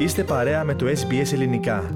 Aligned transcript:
Είστε 0.00 0.24
παρέα 0.24 0.64
με 0.64 0.74
το 0.74 0.86
SBS 0.86 1.32
Ελληνικά. 1.32 1.94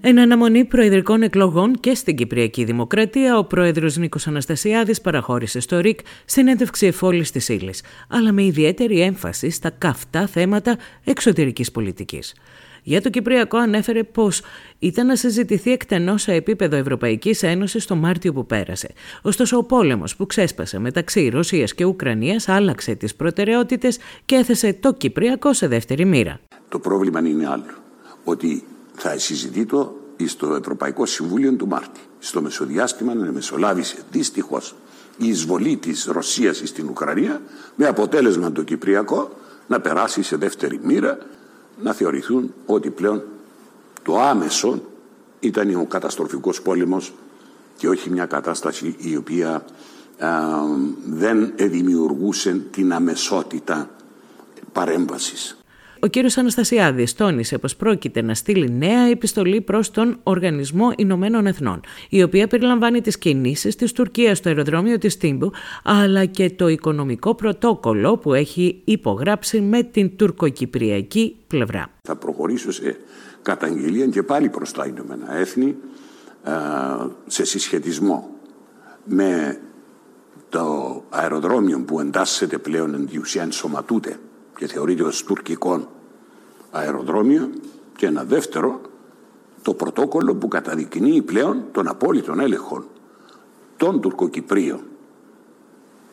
Εν 0.00 0.18
αναμονή 0.18 0.64
προεδρικών 0.64 1.22
εκλογών 1.22 1.74
και 1.80 1.94
στην 1.94 2.16
Κυπριακή 2.16 2.64
Δημοκρατία, 2.64 3.38
ο 3.38 3.44
πρόεδρος 3.44 3.96
Νίκος 3.96 4.26
Αναστασιάδης 4.26 5.00
παραχώρησε 5.00 5.60
στο 5.60 5.80
ΡΙΚ 5.80 5.98
συνέντευξη 6.24 6.86
εφόλης 6.86 7.30
της 7.30 7.48
ύλης, 7.48 7.82
αλλά 8.08 8.32
με 8.32 8.42
ιδιαίτερη 8.42 9.00
έμφαση 9.00 9.50
στα 9.50 9.70
καυτά 9.70 10.26
θέματα 10.26 10.76
εξωτερικής 11.04 11.70
πολιτικής. 11.70 12.34
Για 12.82 13.02
το 13.02 13.10
Κυπριακό 13.10 13.58
ανέφερε 13.58 14.02
πως 14.02 14.42
ήταν 14.78 15.06
να 15.06 15.16
συζητηθεί 15.16 15.72
εκτενώς 15.72 16.22
σε 16.22 16.32
επίπεδο 16.32 16.76
Ευρωπαϊκής 16.76 17.42
Ένωσης 17.42 17.86
το 17.86 17.94
Μάρτιο 17.94 18.32
που 18.32 18.46
πέρασε. 18.46 18.90
Ωστόσο 19.22 19.56
ο 19.56 19.64
πόλεμος 19.64 20.16
που 20.16 20.26
ξέσπασε 20.26 20.78
μεταξύ 20.78 21.28
Ρωσίας 21.28 21.74
και 21.74 21.84
Ουκρανίας 21.84 22.48
άλλαξε 22.48 22.94
τις 22.94 23.14
προτεραιότητες 23.14 23.98
και 24.24 24.34
έθεσε 24.34 24.72
το 24.72 24.94
Κυπριακό 24.94 25.52
σε 25.52 25.66
δεύτερη 25.66 26.04
μοίρα. 26.04 26.40
Το 26.68 26.78
πρόβλημα 26.78 27.20
είναι 27.20 27.48
άλλο. 27.48 27.74
Ότι 28.24 28.64
θα 28.94 29.18
συζητεί 29.18 29.66
το 29.66 29.96
στο 30.26 30.54
Ευρωπαϊκό 30.54 31.06
Συμβούλιο 31.06 31.52
του 31.52 31.66
Μάρτη. 31.66 32.00
Στο 32.18 32.42
μεσοδιάστημα 32.42 33.14
να 33.14 33.32
μεσολάβησε 33.32 33.96
δυστυχώς 34.10 34.74
η 35.16 35.28
εισβολή 35.28 35.76
της 35.76 36.04
Ρωσίας 36.04 36.62
στην 36.64 36.88
Ουκρανία 36.88 37.42
με 37.74 37.86
αποτέλεσμα 37.86 38.52
το 38.52 38.62
Κυπριακό 38.62 39.30
να 39.66 39.80
περάσει 39.80 40.22
σε 40.22 40.36
δεύτερη 40.36 40.80
μοίρα 40.82 41.18
να 41.82 41.92
θεωρηθούν 41.92 42.54
ότι 42.66 42.90
πλέον 42.90 43.22
το 44.02 44.20
άμεσο 44.20 44.82
ήταν 45.40 45.74
ο 45.74 45.84
καταστροφικός 45.84 46.62
πόλεμος 46.62 47.12
και 47.76 47.88
όχι 47.88 48.10
μια 48.10 48.26
κατάσταση 48.26 48.96
η 48.98 49.16
οποία 49.16 49.64
δεν 51.06 51.52
δημιουργούσε 51.56 52.62
την 52.70 52.92
αμεσότητα 52.92 53.90
παρέμβασης. 54.72 55.57
Ο 56.00 56.06
κύριος 56.06 56.36
Αναστασιάδης 56.36 57.14
τόνισε 57.14 57.58
πως 57.58 57.76
πρόκειται 57.76 58.22
να 58.22 58.34
στείλει 58.34 58.70
νέα 58.70 59.00
επιστολή 59.00 59.60
προς 59.60 59.90
τον 59.90 60.18
Οργανισμό 60.22 60.92
Ηνωμένων 60.96 61.46
Εθνών, 61.46 61.80
η 62.08 62.22
οποία 62.22 62.46
περιλαμβάνει 62.46 63.00
τις 63.00 63.18
κινήσεις 63.18 63.76
της 63.76 63.92
Τουρκίας 63.92 64.38
στο 64.38 64.48
αεροδρόμιο 64.48 64.98
της 64.98 65.16
Τίμπου, 65.16 65.52
αλλά 65.84 66.24
και 66.24 66.50
το 66.50 66.68
οικονομικό 66.68 67.34
πρωτόκολλο 67.34 68.16
που 68.16 68.34
έχει 68.34 68.80
υπογράψει 68.84 69.60
με 69.60 69.82
την 69.82 70.16
τουρκοκυπριακή 70.16 71.36
πλευρά. 71.46 71.90
Θα 72.02 72.16
προχωρήσω 72.16 72.72
σε 72.72 72.96
καταγγελία 73.42 74.06
και 74.06 74.22
πάλι 74.22 74.48
προς 74.48 74.72
τα 74.72 74.86
Ηνωμένα 74.86 75.36
Έθνη 75.36 75.76
σε 77.26 77.44
συσχετισμό 77.44 78.28
με 79.04 79.60
το 80.48 81.04
αεροδρόμιο 81.08 81.80
που 81.80 82.00
εντάσσεται 82.00 82.58
πλέον 82.58 82.94
εν 82.94 83.08
ουσία 83.20 83.42
ενσωματούται 83.42 84.18
και 84.58 84.66
θεωρείται 84.66 85.02
ως 85.02 85.24
τουρκικό 85.24 85.88
αεροδρόμιο 86.70 87.50
και 87.96 88.06
ένα 88.06 88.24
δεύτερο 88.24 88.80
το 89.62 89.74
πρωτόκολλο 89.74 90.34
που 90.34 90.48
καταδεικνύει 90.48 91.22
πλέον 91.22 91.64
τον 91.72 91.88
απόλυτο 91.88 92.34
έλεγχο 92.38 92.84
των 93.76 94.00
Τουρκοκυπρίων 94.00 94.80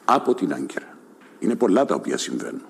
από 0.06 0.34
την 0.34 0.54
Άγκυρα. 0.54 0.98
Είναι 1.40 1.56
πολλά 1.56 1.86
τα 1.86 1.96
οποία 1.96 2.18
συμβαίνουν. 2.18 2.66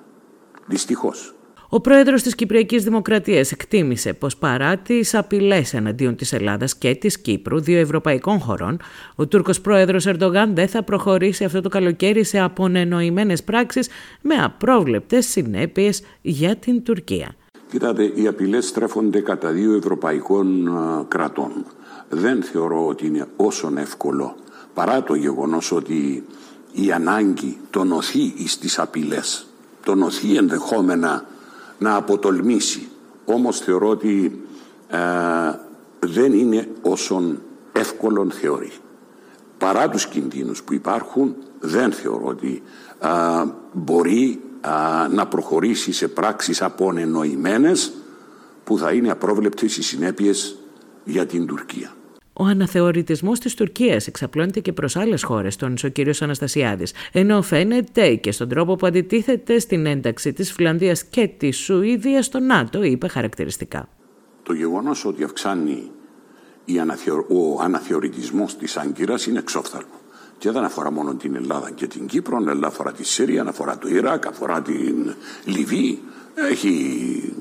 Δυστυχώς. 0.65 1.34
Ο 1.75 1.81
πρόεδρος 1.81 2.21
της 2.21 2.35
Κυπριακής 2.35 2.83
Δημοκρατίας 2.83 3.51
εκτίμησε 3.51 4.13
πως 4.13 4.37
παρά 4.37 4.77
τις 4.77 5.15
απειλές 5.15 5.73
εναντίον 5.73 6.15
της 6.15 6.33
Ελλάδας 6.33 6.75
και 6.75 6.95
της 6.95 7.19
Κύπρου, 7.19 7.59
δύο 7.59 7.79
ευρωπαϊκών 7.79 8.39
χωρών, 8.39 8.79
ο 9.15 9.27
Τούρκος 9.27 9.61
πρόεδρος 9.61 10.05
Ερντογάν 10.05 10.55
δεν 10.55 10.67
θα 10.67 10.83
προχωρήσει 10.83 11.43
αυτό 11.43 11.61
το 11.61 11.69
καλοκαίρι 11.69 12.23
σε 12.23 12.39
απονενοημένες 12.39 13.43
πράξεις 13.43 13.89
με 14.21 14.35
απρόβλεπτες 14.35 15.25
συνέπειες 15.25 16.01
για 16.21 16.55
την 16.55 16.83
Τουρκία. 16.83 17.35
Κοιτάτε, 17.71 18.11
οι 18.15 18.27
απειλές 18.27 18.67
στρέφονται 18.67 19.19
κατά 19.19 19.51
δύο 19.51 19.75
ευρωπαϊκών 19.75 20.69
κρατών. 21.07 21.51
Δεν 22.09 22.43
θεωρώ 22.43 22.87
ότι 22.87 23.05
είναι 23.05 23.27
όσο 23.35 23.73
εύκολο, 23.77 24.35
παρά 24.73 25.03
το 25.03 25.15
γεγονός 25.15 25.71
ότι 25.71 26.23
η 26.73 26.91
ανάγκη 26.91 27.57
τον 27.69 27.91
οθεί 27.91 28.47
στις 28.47 28.79
απειλές, 28.79 29.45
τον 29.83 30.01
οθεί 30.01 30.35
ενδεχόμενα 30.35 31.25
να 31.79 31.95
αποτολμήσει. 31.95 32.87
Όμως 33.25 33.59
θεωρώ 33.59 33.89
ότι 33.89 34.41
ε, 34.87 34.97
δεν 35.99 36.33
είναι 36.33 36.69
όσον 36.81 37.41
εύκολον 37.71 38.31
θεωρεί. 38.31 38.71
Παρά 39.57 39.89
τους 39.89 40.07
κινδύνους 40.07 40.63
που 40.63 40.73
υπάρχουν 40.73 41.35
δεν 41.59 41.91
θεωρώ 41.91 42.25
ότι 42.25 42.63
ε, 42.99 43.07
μπορεί 43.71 44.41
ε, 44.61 45.07
να 45.13 45.27
προχωρήσει 45.27 45.91
σε 45.91 46.07
πράξεις 46.07 46.61
απονενοημένες 46.61 47.93
που 48.63 48.77
θα 48.77 48.91
είναι 48.91 49.11
απρόβλεπτες 49.11 49.77
οι 49.77 49.83
συνέπειες 49.83 50.57
για 51.03 51.25
την 51.25 51.45
Τουρκία. 51.45 51.93
Ο 52.37 52.43
αναθεωρητισμός 52.43 53.39
της 53.39 53.53
Τουρκίας 53.53 54.07
εξαπλώνεται 54.07 54.59
και 54.59 54.73
προς 54.73 54.95
άλλες 54.95 55.23
χώρες, 55.23 55.55
τόνισε 55.55 55.87
ο 55.87 55.91
κ. 55.91 56.21
Αναστασιάδης, 56.21 56.93
ενώ 57.11 57.41
φαίνεται 57.41 58.15
και 58.15 58.31
στον 58.31 58.49
τρόπο 58.49 58.75
που 58.75 58.85
αντιτίθεται 58.85 59.59
στην 59.59 59.85
ένταξη 59.85 60.33
της 60.33 60.51
Φιλανδίας 60.51 61.03
και 61.03 61.27
της 61.27 61.57
Σουηδίας 61.57 62.25
στο 62.25 62.39
ΝΑΤΟ, 62.39 62.83
είπε 62.83 63.07
χαρακτηριστικά. 63.07 63.89
Το 64.43 64.53
γεγονός 64.53 65.05
ότι 65.05 65.23
αυξάνει 65.23 65.91
ο 67.27 67.61
αναθεωρητισμός 67.61 68.57
της 68.57 68.77
Άγκυρας 68.77 69.25
είναι 69.25 69.39
εξόφθαλμο. 69.39 69.99
Και 70.37 70.51
δεν 70.51 70.63
αφορά 70.63 70.91
μόνο 70.91 71.15
την 71.15 71.35
Ελλάδα 71.35 71.71
και 71.71 71.87
την 71.87 72.05
Κύπρο, 72.05 72.37
αλλά 72.47 72.67
αφορά 72.67 72.91
τη 72.91 73.05
Συρία, 73.05 73.43
αφορά 73.47 73.77
το 73.77 73.87
Ιράκ, 73.87 74.27
αφορά 74.27 74.61
την 74.61 75.13
Λιβύη. 75.45 75.99
Έχει 76.51 77.33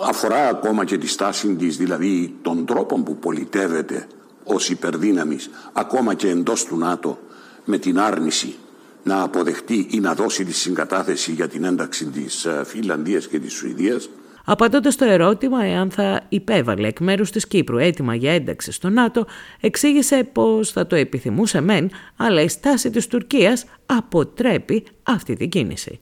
αφορά 0.00 0.48
ακόμα 0.48 0.84
και 0.84 0.98
τη 0.98 1.06
στάση 1.06 1.54
της, 1.54 1.76
δηλαδή 1.76 2.34
των 2.42 2.66
τρόπων 2.66 3.04
που 3.04 3.16
πολιτεύεται 3.16 4.06
ως 4.44 4.70
υπερδύναμης, 4.70 5.50
ακόμα 5.72 6.14
και 6.14 6.28
εντός 6.28 6.64
του 6.64 6.76
ΝΑΤΟ, 6.76 7.18
με 7.64 7.78
την 7.78 7.98
άρνηση 7.98 8.54
να 9.02 9.22
αποδεχτεί 9.22 9.86
ή 9.90 10.00
να 10.00 10.14
δώσει 10.14 10.44
τη 10.44 10.52
συγκατάθεση 10.52 11.32
για 11.32 11.48
την 11.48 11.64
ένταξη 11.64 12.06
της 12.06 12.44
ε, 12.44 12.62
Φιλανδίας 12.64 13.26
και 13.26 13.38
της 13.38 13.52
Σουηδίας. 13.52 14.08
Απαντώντας 14.44 14.94
στο 14.94 15.04
ερώτημα 15.04 15.64
εάν 15.64 15.90
θα 15.90 16.26
υπέβαλε 16.28 16.88
εκ 16.88 17.00
μέρους 17.00 17.30
της 17.30 17.46
Κύπρου 17.46 17.78
έτοιμα 17.78 18.14
για 18.14 18.32
ένταξη 18.32 18.72
στο 18.72 18.88
ΝΑΤΟ, 18.88 19.26
εξήγησε 19.60 20.28
πως 20.32 20.70
θα 20.70 20.86
το 20.86 20.96
επιθυμούσε 20.96 21.60
μεν, 21.60 21.90
αλλά 22.16 22.40
η 22.40 22.48
στάση 22.48 22.90
της 22.90 23.06
Τουρκίας 23.06 23.64
αποτρέπει 23.86 24.86
αυτή 25.02 25.34
την 25.34 25.48
κίνηση. 25.48 26.00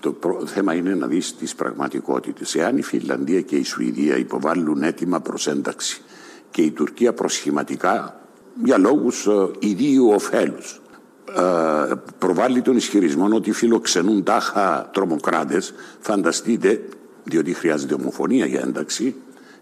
Το 0.00 0.16
θέμα 0.44 0.74
είναι 0.74 0.94
να 0.94 1.06
δεις 1.06 1.36
τις 1.36 1.54
πραγματικότητες. 1.54 2.54
Εάν 2.54 2.78
η 2.78 2.82
Φιλανδία 2.82 3.40
και 3.40 3.56
η 3.56 3.62
Σουηδία 3.62 4.16
υποβάλλουν 4.16 4.82
έτοιμα 4.82 5.20
προς 5.20 5.46
ένταξη 5.46 6.02
και 6.50 6.62
η 6.62 6.70
Τουρκία 6.70 7.12
προσχηματικά 7.12 8.20
για 8.64 8.78
λόγους 8.78 9.26
ε, 9.26 9.50
ιδίου 9.58 10.08
ωφέλους 10.08 10.80
ε, 11.36 11.94
προβάλλει 12.18 12.62
τον 12.62 12.76
ισχυρισμό 12.76 13.28
ότι 13.32 13.52
φιλοξενούν 13.52 14.22
τάχα 14.22 14.90
τρομοκράτες 14.92 15.74
φανταστείτε, 16.00 16.82
διότι 17.24 17.52
χρειάζεται 17.52 17.94
ομοφωνία 17.94 18.46
για 18.46 18.60
ένταξη 18.60 19.14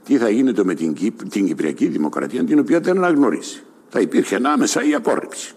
τι 0.05 0.19
θα 0.19 0.29
γίνεται 0.29 0.65
με 0.65 0.75
την, 0.75 0.95
την 1.29 1.47
Κυπριακή 1.47 1.87
Δημοκρατία 1.87 2.45
την 2.45 2.59
οποία 2.59 2.81
δεν 2.81 2.97
αναγνωρίσει. 2.97 3.63
Θα 3.89 4.01
υπήρχε 4.01 4.35
ανάμεσα 4.35 4.85
η 4.85 4.95
απόρριψη. 4.95 5.55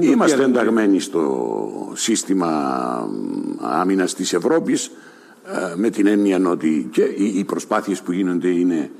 Είμαστε 0.00 0.44
ενταγμένοι 0.44 1.00
στο 1.00 1.92
σύστημα 1.94 2.48
άμυνας 3.60 4.14
της 4.14 4.32
Ευρώπης 4.32 4.90
ε, 5.46 5.74
με 5.76 5.90
την 5.90 6.06
έννοια 6.06 6.40
ότι 6.46 6.88
και 6.92 7.02
οι 7.02 7.44
προσπάθειες 7.44 8.00
που 8.00 8.12
γίνονται 8.12 8.48
είναι 8.48 8.90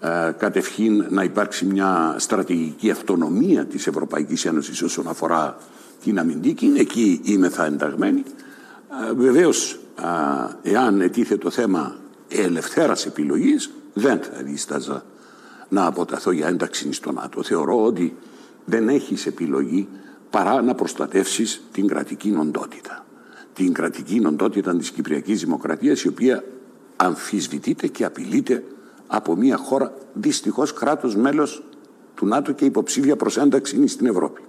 ε, 0.00 0.30
κατευχήν 0.38 1.06
να 1.08 1.22
υπάρξει 1.22 1.64
μια 1.64 2.14
στρατηγική 2.18 2.90
αυτονομία 2.90 3.64
της 3.64 3.86
Ευρωπαϊκής 3.86 4.44
Ένωσης 4.44 4.82
όσον 4.82 5.08
αφορά 5.08 5.56
την 6.04 6.18
αμυντική. 6.18 6.72
Εκεί 6.76 7.20
είμαι 7.24 7.48
θα 7.48 7.64
ενταγμένη. 7.64 8.22
Ε, 9.08 9.12
βεβαίως, 9.12 9.78
εάν 10.62 11.00
ετίθε 11.00 11.36
το 11.36 11.50
θέμα 11.50 11.96
ελευθέρας 12.28 13.06
επιλογής, 13.06 13.70
δεν 13.92 14.20
θα 14.20 14.42
δίσταζα 14.42 15.04
να 15.68 15.86
αποταθώ 15.86 16.30
για 16.30 16.46
ένταξη 16.46 16.92
στο 16.92 17.12
ΝΑΤΟ. 17.12 17.42
Θεωρώ 17.42 17.84
ότι 17.84 18.16
δεν 18.64 18.88
έχεις 18.88 19.26
επιλογή 19.26 19.88
παρά 20.34 20.62
να 20.62 20.74
προστατεύσεις 20.74 21.62
την 21.72 21.86
κρατική 21.86 22.36
οντότητα. 22.40 23.06
Την 23.52 23.72
κρατική 23.72 24.22
οντότητα 24.26 24.76
της 24.76 24.90
Κυπριακής 24.90 25.40
Δημοκρατίας 25.40 26.02
η 26.02 26.08
οποία 26.08 26.44
αμφισβητείται 26.96 27.86
και 27.86 28.04
απειλείται 28.04 28.64
από 29.06 29.36
μια 29.36 29.56
χώρα 29.56 29.92
δυστυχώς 30.12 30.72
κράτος 30.72 31.16
μέλος 31.16 31.62
του 32.14 32.26
ΝΑΤΟ 32.26 32.52
και 32.52 32.64
υποψήφια 32.64 33.16
προς 33.16 33.36
ένταξη 33.36 33.86
στην 33.86 34.06
Ευρώπη. 34.06 34.40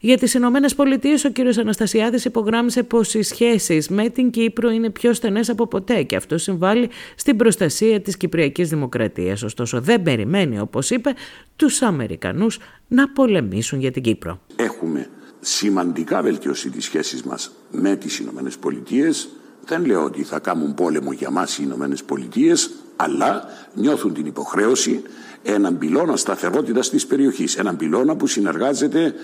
Για 0.00 0.18
τις 0.18 0.34
Ηνωμένες 0.34 0.74
Πολιτείες, 0.74 1.24
ο 1.24 1.32
κ. 1.32 1.38
Αναστασιάδης 1.58 2.24
υπογράμμισε 2.24 2.82
πως 2.82 3.14
οι 3.14 3.22
σχέσεις 3.22 3.88
με 3.88 4.08
την 4.08 4.30
Κύπρο 4.30 4.70
είναι 4.70 4.90
πιο 4.90 5.12
στενές 5.12 5.48
από 5.48 5.66
ποτέ 5.66 6.02
και 6.02 6.16
αυτό 6.16 6.38
συμβάλλει 6.38 6.90
στην 7.16 7.36
προστασία 7.36 8.00
της 8.00 8.16
Κυπριακής 8.16 8.68
Δημοκρατίας. 8.68 9.42
Ωστόσο 9.42 9.80
δεν 9.80 10.02
περιμένει, 10.02 10.60
όπως 10.60 10.90
είπε, 10.90 11.14
τους 11.56 11.82
Αμερικανούς 11.82 12.58
να 12.88 13.08
πολεμήσουν 13.08 13.80
για 13.80 13.90
την 13.90 14.02
Κύπρο. 14.02 14.40
Έχουμε 14.56 15.10
σημαντικά 15.44 16.22
βελτιώσει 16.22 16.70
τις 16.70 16.84
σχέσεις 16.84 17.22
μας 17.22 17.52
με 17.70 17.96
τις 17.96 18.18
Ηνωμένες 18.18 18.56
Πολιτείες. 18.56 19.28
Δεν 19.64 19.84
λέω 19.84 20.04
ότι 20.04 20.22
θα 20.22 20.38
κάνουν 20.38 20.74
πόλεμο 20.74 21.12
για 21.12 21.30
μας 21.30 21.58
οι 21.58 21.62
Ηνωμένες 21.64 22.02
Πολιτείες, 22.02 22.70
αλλά 22.96 23.44
νιώθουν 23.74 24.14
την 24.14 24.26
υποχρέωση 24.26 25.02
έναν 25.42 25.78
πυλώνα 25.78 26.16
σταθερότητας 26.16 26.90
της 26.90 27.06
περιοχής, 27.06 27.56
έναν 27.56 27.76
πυλώνα 27.76 28.16
που 28.16 28.26
συνεργάζεται 28.26 29.14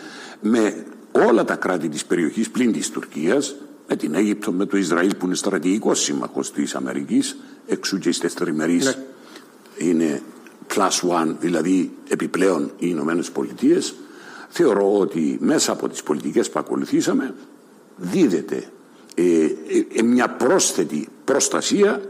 με 0.40 0.84
όλα 1.12 1.44
τα 1.44 1.54
κράτη 1.54 1.88
της 1.88 2.04
περιοχής 2.04 2.50
πλην 2.50 2.72
της 2.72 2.90
Τουρκίας, 2.90 3.54
με 3.88 3.96
την 3.96 4.14
Αίγυπτο, 4.14 4.52
με 4.52 4.66
το 4.66 4.76
Ισραήλ 4.76 5.14
που 5.14 5.26
είναι 5.26 5.34
στρατηγικός 5.34 6.00
σύμμαχος 6.00 6.52
της 6.52 6.74
Αμερικής, 6.74 7.36
εξού 7.66 7.98
και 7.98 8.12
στις 8.12 8.34
τριμερείς 8.34 8.84
ναι. 8.84 8.94
είναι 9.86 10.22
plus 10.74 11.08
one, 11.08 11.34
δηλαδή 11.40 11.92
επιπλέον 12.08 12.64
οι 12.64 12.70
Ηνωμένες 12.78 13.30
Πολιτείες. 13.30 13.94
Θεωρώ 14.48 14.98
ότι 14.98 15.38
μέσα 15.40 15.72
από 15.72 15.88
τις 15.88 16.02
πολιτικές 16.02 16.50
που 16.50 16.58
ακολουθήσαμε 16.58 17.34
δίδεται 17.96 18.64
ε, 19.14 19.22
ε, 19.22 19.54
ε, 19.94 20.02
μια 20.02 20.28
πρόσθετη 20.28 21.08
προστασία 21.24 22.00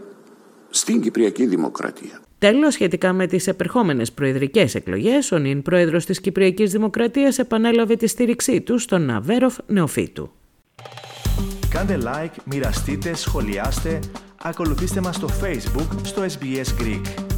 στην 0.70 1.00
Κυπριακή 1.00 1.46
Δημοκρατία. 1.46 2.20
Τέλος, 2.38 2.75
σχετικά 2.75 3.12
με 3.12 3.26
τις 3.26 3.46
επερχόμενες 3.46 4.12
προεδρικές 4.12 4.75
εκλογές, 4.75 5.32
ο 5.32 5.38
νυν 5.38 5.62
πρόεδρος 5.62 6.05
της 6.05 6.20
Κυπριακής 6.20 6.70
Δημοκρατίας 6.70 7.38
επανέλαβε 7.38 7.96
τη 7.96 8.06
στήριξή 8.06 8.61
του 8.61 8.79
στον 8.79 9.11
Αβέροφ 9.11 9.56
Νεοφύτου. 9.67 10.31
Κάντε 11.69 11.99
like, 12.02 12.37
μοιραστείτε, 12.44 13.14
σχολιάστε, 13.14 13.99
ακολουθήστε 14.43 15.00
μας 15.00 15.17
στο 15.17 15.29
Facebook 15.43 15.88
στο 16.02 16.23
SBS 16.23 16.82
Greek. 16.82 17.38